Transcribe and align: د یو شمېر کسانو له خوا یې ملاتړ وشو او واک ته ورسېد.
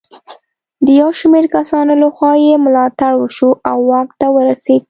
د 0.85 0.87
یو 1.01 1.09
شمېر 1.19 1.45
کسانو 1.55 1.93
له 2.01 2.07
خوا 2.15 2.31
یې 2.45 2.53
ملاتړ 2.65 3.11
وشو 3.17 3.49
او 3.69 3.77
واک 3.89 4.09
ته 4.19 4.27
ورسېد. 4.35 4.79